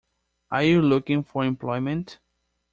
[0.49, 2.17] Are you looking for employment?